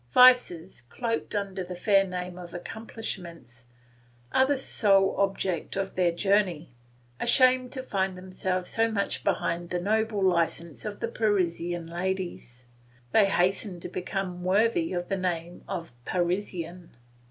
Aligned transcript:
Vices, 0.13 0.81
cloaked 0.89 1.35
under 1.35 1.63
the 1.63 1.75
fair 1.75 2.07
name 2.07 2.39
of 2.39 2.55
accomplishments, 2.55 3.65
are 4.31 4.47
the 4.47 4.57
sole 4.57 5.15
object 5.19 5.75
of 5.75 5.93
their 5.93 6.11
journey; 6.11 6.73
ashamed 7.19 7.71
to 7.73 7.83
find 7.83 8.17
themselves 8.17 8.67
so 8.67 8.89
much 8.91 9.23
behind 9.23 9.69
the 9.69 9.79
noble 9.79 10.23
licence 10.27 10.85
of 10.85 11.01
the 11.01 11.07
Parisian 11.07 11.85
ladies, 11.85 12.65
they 13.11 13.27
hasten 13.29 13.79
to 13.79 13.89
become 13.89 14.43
worthy 14.43 14.91
of 14.91 15.07
the 15.07 15.17
name 15.17 15.63
of 15.67 15.93
Parisian. 16.03 16.89